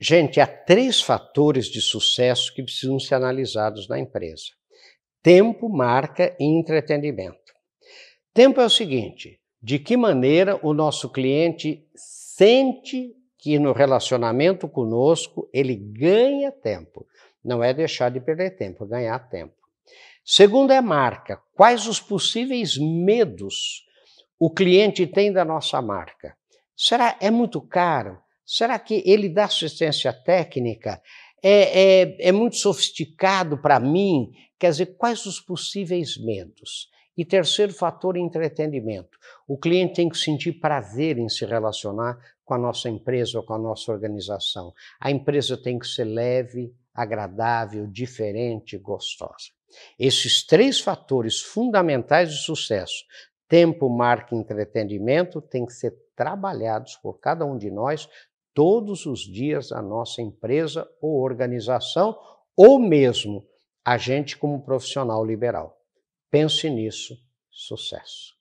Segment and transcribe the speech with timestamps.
[0.00, 4.52] Gente, há três fatores de sucesso que precisam ser analisados na empresa:
[5.22, 7.52] tempo, marca e entretenimento.
[8.32, 15.48] Tempo é o seguinte: de que maneira o nosso cliente sente que no relacionamento conosco
[15.52, 17.06] ele ganha tempo.
[17.44, 19.54] Não é deixar de perder tempo, é ganhar tempo.
[20.24, 21.40] Segundo é marca.
[21.54, 23.84] Quais os possíveis medos
[24.38, 26.36] o cliente tem da nossa marca?
[26.76, 28.20] Será é muito caro?
[28.50, 31.02] Será que ele dá assistência técnica?
[31.42, 34.30] É, é, é muito sofisticado para mim?
[34.58, 36.88] Quer dizer, quais os possíveis medos?
[37.14, 39.18] E terceiro fator, entretenimento.
[39.46, 43.52] O cliente tem que sentir prazer em se relacionar com a nossa empresa ou com
[43.52, 44.72] a nossa organização.
[44.98, 49.50] A empresa tem que ser leve, agradável, diferente, gostosa.
[49.98, 53.04] Esses três fatores fundamentais de sucesso,
[53.46, 58.08] tempo, marca e entretenimento, têm que ser trabalhados por cada um de nós
[58.58, 62.18] todos os dias a nossa empresa ou organização,
[62.56, 63.46] ou mesmo
[63.84, 65.78] a gente como profissional liberal.
[66.28, 67.14] Pense nisso.
[67.48, 68.34] Sucesso.